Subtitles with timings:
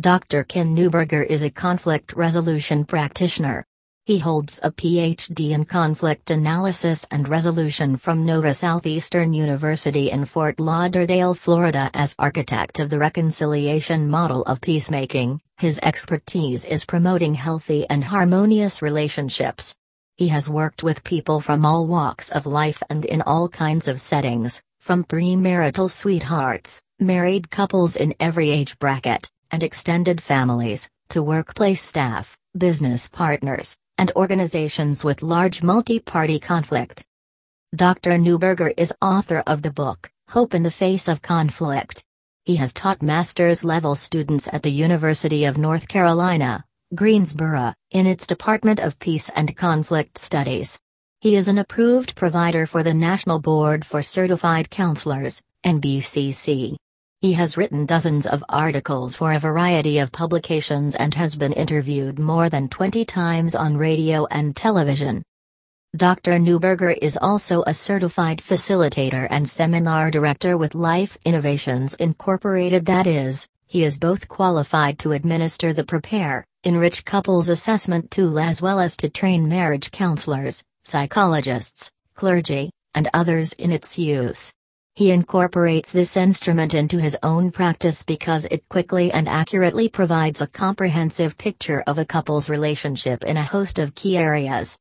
[0.00, 0.44] Dr.
[0.44, 3.64] Ken Newberger is a conflict resolution practitioner.
[4.06, 10.60] He holds a PhD in conflict analysis and resolution from Nova Southeastern University in Fort
[10.60, 11.90] Lauderdale, Florida.
[11.94, 18.80] As architect of the reconciliation model of peacemaking, his expertise is promoting healthy and harmonious
[18.80, 19.74] relationships.
[20.16, 24.00] He has worked with people from all walks of life and in all kinds of
[24.00, 31.82] settings, from premarital sweethearts, married couples in every age bracket, and extended families, to workplace
[31.82, 37.04] staff, business partners, and organizations with large multi party conflict.
[37.74, 38.12] Dr.
[38.12, 42.04] Newberger is author of the book, Hope in the Face of Conflict.
[42.44, 48.26] He has taught master's level students at the University of North Carolina, Greensboro, in its
[48.26, 50.78] Department of Peace and Conflict Studies.
[51.20, 56.76] He is an approved provider for the National Board for Certified Counselors, NBCC.
[57.20, 62.16] He has written dozens of articles for a variety of publications and has been interviewed
[62.16, 65.24] more than 20 times on radio and television.
[65.96, 66.34] Dr.
[66.34, 72.86] Newberger is also a certified facilitator and seminar director with Life Innovations Incorporated.
[72.86, 78.62] That is, he is both qualified to administer the Prepare, Enrich Couples Assessment tool as
[78.62, 84.54] well as to train marriage counselors, psychologists, clergy, and others in its use.
[84.98, 90.48] He incorporates this instrument into his own practice because it quickly and accurately provides a
[90.48, 94.76] comprehensive picture of a couple's relationship in a host of key areas.